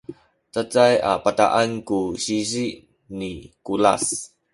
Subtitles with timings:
[0.53, 2.65] cacay a bataan ku sizi
[3.19, 3.31] ni
[3.65, 4.05] Kulas